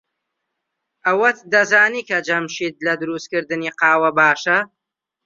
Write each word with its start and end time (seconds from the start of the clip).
ئەوەت 1.05 1.37
دەزانی 1.51 2.03
کە 2.09 2.17
جەمشید 2.27 2.75
لە 2.85 2.93
دروستکردنی 3.01 3.75
قاوە 3.79 4.09
باشە؟ 4.17 4.57